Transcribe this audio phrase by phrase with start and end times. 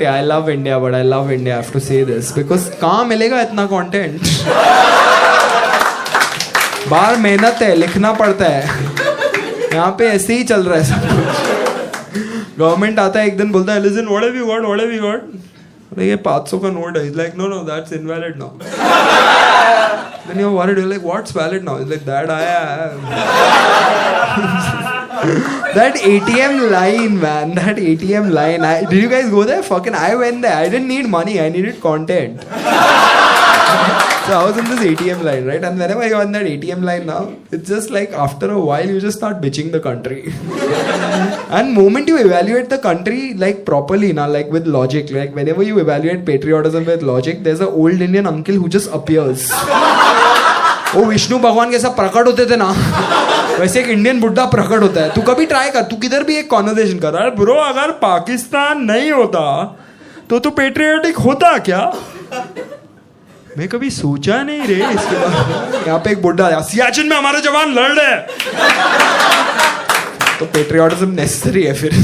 [0.00, 3.64] Great I love India but I love India to say this because कहाँ मिलेगा इतना
[3.66, 4.20] content
[6.90, 8.62] बाहर मेहनत है, लिखना पड़ता है।
[9.74, 11.00] यहाँ पे ऐसे ही चल रहा है सब
[12.58, 15.02] गवर्नमेंट आता है, एक दिन बोलता है listen what have you got what have you
[15.02, 17.06] got ये 500 का नोट है.
[17.06, 18.50] Is like no no that's invalid now
[20.28, 21.76] then you're worried, you're like, what's valid now?
[21.82, 22.98] It's like that I am.
[25.74, 30.14] That ATM line man that ATM line I, did you guys go there fucking I
[30.14, 32.44] went there I didn't need money I needed content
[34.26, 35.62] so I was in this ATM line, right?
[35.64, 39.00] And whenever you're in that ATM line now, it's just like after a while you
[39.00, 40.32] just start bitching the country.
[41.58, 45.78] and moment you evaluate the country like properly now, like with logic, like whenever you
[45.80, 49.50] evaluate patriotism with logic, there's an old Indian uncle who just appears.
[50.94, 52.70] वो विष्णु भगवान के साथ प्रकट होते थे ना
[53.58, 56.48] वैसे एक इंडियन बुड्ढा प्रकट होता है तू कभी ट्राई कर तू किधर भी एक
[56.50, 59.42] कॉन्वर्जेशन कर अरे ब्रो अगर पाकिस्तान नहीं होता
[60.30, 61.80] तो तू पेट्रियोटिक होता क्या
[63.58, 67.40] मैं कभी सोचा नहीं रे इसके बाद यहाँ पे एक बुढ़ा आया सियाचिन में हमारे
[67.40, 68.16] जवान लड़ रहे
[70.38, 71.98] तो पेट्रियोटिज्म नेसेसरी है फिर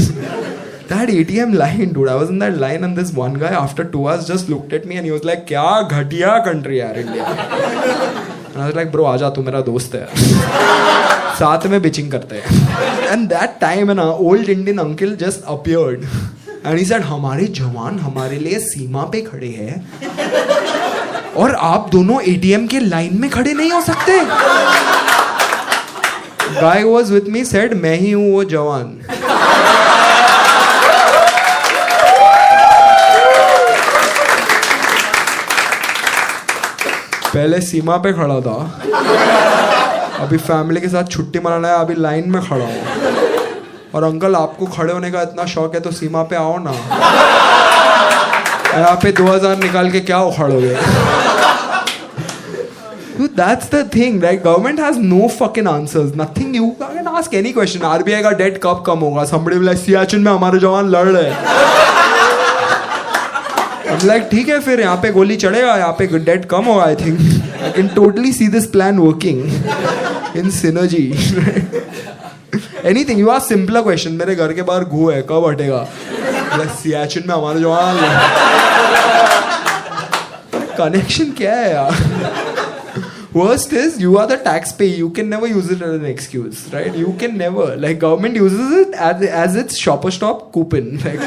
[0.89, 2.07] that ATM line, dude.
[2.07, 4.85] I was in that line, and this one guy, after two hours, just looked at
[4.85, 5.65] me and he was like, "क्या
[5.97, 10.07] घटिया country यार India." I was like, "Bro, आजा तू मेरा दोस्त है."
[11.35, 12.69] साथ में बिचिंग करते हैं.
[13.07, 16.05] एंड दैट टाइम ना old Indian uncle just appeared
[16.65, 19.91] and he said हमारे जवान हमारे लिए सीमा पे खड़े हैं
[21.33, 24.19] और आप दोनों एटीएम के लाइन में खड़े नहीं हो सकते.
[26.61, 28.99] Guy was with me said मैं ही हूँ वो जवान.
[37.27, 38.57] पहले सीमा पे खड़ा था।
[40.21, 42.79] अभी फैमिली के साथ छुट्टी मनाना है अभी लाइन में खड़ा हो।
[43.95, 46.71] और अंकल आपको खड़े होने का इतना शौक है तो सीमा पे आओ ना।
[48.73, 50.75] यहाँ पे दो हज़ार निकाल के क्या उखाड़ोगे?
[53.37, 56.75] That's the thing right government has no fucking answers nothing you
[57.09, 59.23] ask any question RBI का डेट कब कम होगा?
[59.25, 61.96] समबड़ी बोला सियाचिन में हमारे जवान लड़ रहे हैं.
[63.97, 66.95] I'm like, ठीक है, फिर यहाँ पे गोली चढ़ेगा, यहाँ पे डेट कम होगा I
[66.95, 67.19] think
[67.63, 71.05] I can totally see this plan working in synergy
[72.89, 75.87] anything you are simple question मेरे घर के बाहर घू है, कब हटेगा?
[76.81, 77.97] सियाचिन में हमारे जवान
[80.77, 81.91] कनेक्शन क्या है यार?
[83.37, 84.95] Worst is you are the taxpayer.
[84.97, 86.95] You can never use it as an excuse, right?
[86.95, 87.75] You can never.
[87.77, 90.97] Like government uses it as, as its shopper stop coupon.
[91.03, 91.19] Like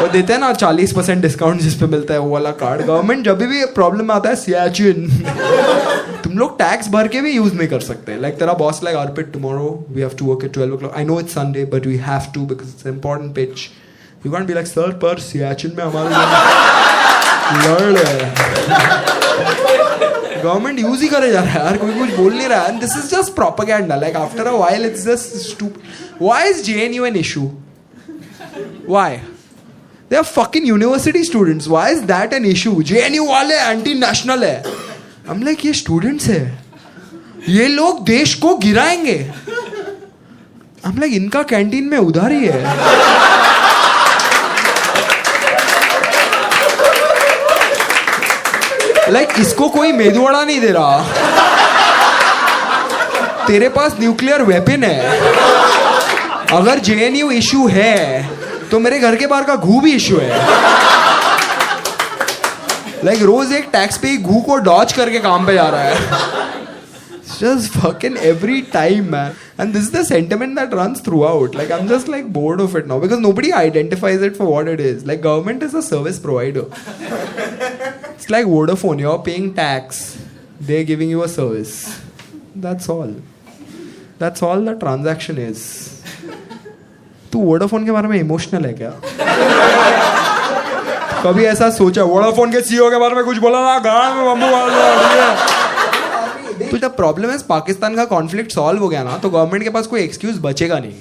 [0.00, 3.24] वो देते हैं ना चालीस परसेंट डिस्काउंट जिस पे मिलता है वो वाला कार्ड गवर्नमेंट
[3.24, 5.08] जब भी प्रॉब्लम आता है सियाचिन
[6.24, 9.32] तुम लोग टैक्स भर के भी यूज़ नहीं कर सकते लाइक तेरा boss like Arpit
[9.32, 12.30] tomorrow we have to work at 12 o'clock I know it's Sunday but we have
[12.34, 13.68] to because it's important pitch
[14.26, 16.10] you can be like sir पर सियाचिन में हमारे
[17.66, 19.67] लड़
[20.42, 22.96] गवर्नमेंट यूज़ ही करे जा रहा है यार, कोई कुछ बोल नहीं रहा है। This
[22.96, 25.62] is just propaganda like after a while it's just
[26.22, 27.50] why is JNU an issue
[28.88, 29.16] why
[30.10, 34.64] they are fucking university students why is that an issue JNU वाले एंटी नेशनल है।
[35.28, 36.42] हम लाइक ये स्टूडेंट्स है।
[37.48, 39.18] ये लोग देश को गिराएँगे।
[40.84, 43.27] हम लाइक इनका कैंटीन में उधार ही है।
[49.10, 50.98] लाइक like, इसको कोई मेदुवाड़ा नहीं दे रहा
[53.46, 54.96] तेरे पास न्यूक्लियर वेपन है
[56.56, 57.98] अगर जेएनयू इशू है
[58.70, 60.28] तो मेरे घर के बाहर का घू भी इशू है
[63.04, 66.46] लाइक like, रोज एक टैक्स पे घू को डॉच करके काम पे जा रहा है
[67.30, 71.86] just fucking every time man and this is the sentiment that runs throughout like i'm
[71.90, 75.20] just like bored of it now because nobody identifies it for what it is like
[75.20, 76.64] government is a service provider
[78.28, 80.18] It's like Vodafone, you're paying tax,
[80.60, 81.98] they're giving you a service.
[82.54, 83.14] That's all.
[84.18, 85.62] That's all the transaction is.
[87.32, 88.90] तू Vodafone के बारे में emotional है क्या
[91.22, 94.48] कभी ऐसा सोचा Vodafone के सीईओ के बारे में कुछ बोला ना गाँव में बम्बू
[96.70, 99.86] तो जब प्रॉब्लम है पाकिस्तान का कॉन्फ्लिक्ट सॉल्व हो गया ना तो गवर्नमेंट के पास
[99.94, 100.96] कोई एक्सक्यूज बचेगा नहीं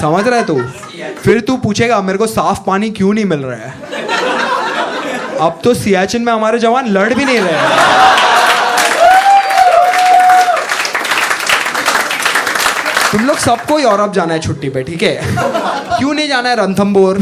[0.00, 0.60] समझ रहा है तू
[1.22, 3.89] फिर तू पूछेगा मेरे को साफ़ पानी क्यों नहीं मिल रहा है
[5.40, 7.52] अब तो सियाचिन में हमारे जवान लड़ भी नहीं रहे
[13.12, 15.14] तुम लोग सबको यूरोप जाना है छुट्टी पे, ठीक है?
[15.98, 17.18] क्यों नहीं जाना है रणथम्बोर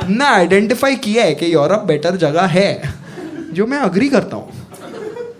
[0.00, 2.94] तुमने आइडेंटिफाई किया है कि यूरोप बेटर जगह है,
[3.52, 4.48] जो मैं अग्री करता हूँ।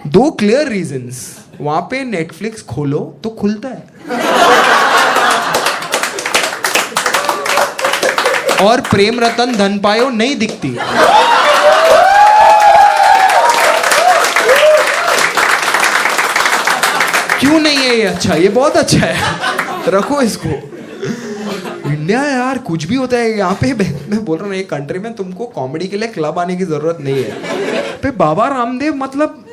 [0.06, 1.26] दो क्लियर रीजंस
[1.60, 3.84] वहाँ पे नेटफ्लिक्स खोलो तो खुलता है।
[8.66, 10.68] और प्रेम रतन धन पायो नहीं दिखती।
[17.46, 18.34] क्यों नहीं है ये अच्छा?
[18.34, 20.48] ये बहुत अच्छा है। रखो इसको।
[21.88, 23.72] इंडिया यार, कुछ भी होता है यहाँ पे।
[24.10, 26.98] मैं बोल रहा हूँ, एक कंट्री में तुमको कॉमेडी के लिए क्लब आने की ज़रूरत
[27.00, 29.44] नहीं है। पे बाबा रामदेव मतलब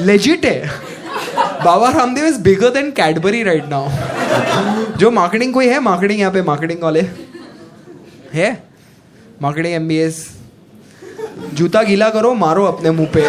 [0.00, 0.70] लेजिट है।
[1.64, 6.42] Baba Ramdev is bigger than Cadbury right now जो मार्केटिंग कोई है मार्केटिंग यहाँ पे
[6.42, 7.00] मार्केटिंग वाले।
[8.34, 8.50] है?
[9.42, 10.26] मार्केटिंग एमबीएस
[11.54, 13.28] जूता गीला करो, मारो अपने मुँह पे।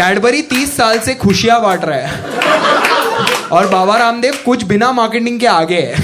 [0.00, 5.46] कैडबरी तीस साल से खुशियाँ बांट रहा है। और बाबा रामदेव कुछ बिना मार्केटिंग के
[5.46, 5.94] आगे है।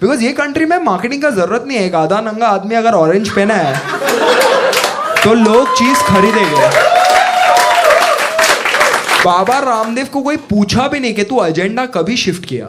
[0.00, 3.28] बिकॉज़ ये कंट्री में मार्केटिंग का ज़रूरत नहीं है। एक आधा नंगा आदमी अगर ऑरेंज
[3.30, 3.74] पहना है
[5.24, 6.68] तो लोग चीज़ खरीदेंगे।
[9.24, 12.66] बाबा रामदेव को कोई पूछा भी नहीं कि तू एजेंडा कभी शिफ्ट किया।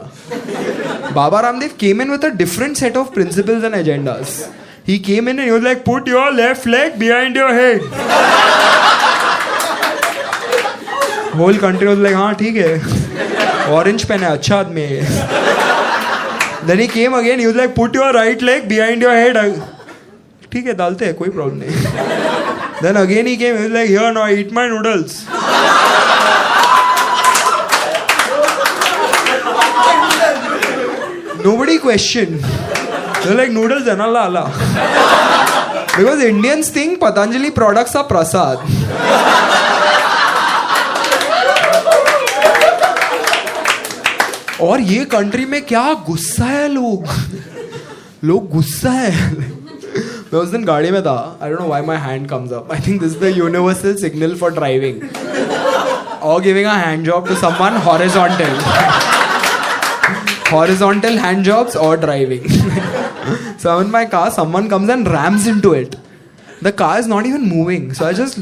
[1.14, 4.38] Baba Ramdev came in with a different set of principles and agendas
[4.88, 7.80] he came in and like put your left leg behind your head
[11.38, 15.02] whole country was like हाँ ठीक है ऑरेंज पेन है अच्छा आदमी है
[16.66, 19.38] then he came again use like put your right leg behind your head
[20.52, 24.28] ठीक है, डालते हैं, कोई प्रॉब्लम नहीं then again he came use like here now
[24.38, 25.22] eat my noodles
[31.44, 32.40] nobody questioned.
[33.22, 35.86] They're like, noodles and Allah Allah.
[35.96, 38.58] Because Indians think Patanjali products are prasad.
[44.62, 47.06] और ये country में क्या गुस्सा है लोग?
[48.24, 49.30] लोग गुस्सा है।
[50.32, 52.78] मैं उस दिन गाड़ी में था। I don't know why my hand comes up I
[52.86, 55.00] think this the universal signal for driving
[56.22, 58.56] और giving a hand job to someone horizontal
[60.52, 62.48] horizontal hand jobs और driving
[63.62, 65.96] so my car someone comes and rams into it
[66.64, 68.40] the car is not even moving so I just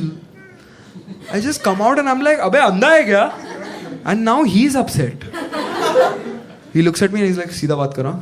[1.34, 3.32] I just come out and I like अबे अंधा है क्या
[4.08, 5.30] and now he is upset
[6.72, 8.20] He looks at me and he's like, सीधा बात कर हाँ?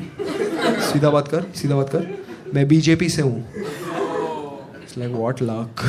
[0.93, 2.07] सीधा बात कर, सीधा बात कर.
[2.55, 3.45] मैं बीजेपी से हूँ.
[4.83, 5.85] It's like what luck.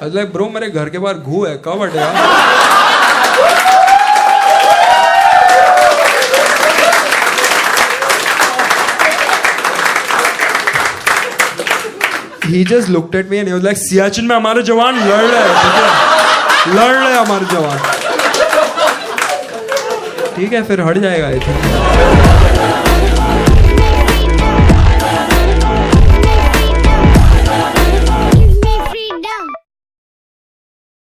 [0.00, 2.66] I was like, bro मेरे घर के बाहर घू है कब हटेगा?
[12.48, 15.40] he just looked at me and he was like Siachen में हमारे जवान लड़ रहे
[15.40, 17.97] हैं है लड़ रहे हैं हमारे जवान
[20.38, 22.87] ठीक है फिर हट जाएगा ये